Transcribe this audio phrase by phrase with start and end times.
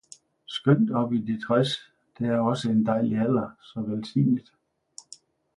[0.45, 4.51] skønt op i de tres, det er også en dejlig alder, så velsignet!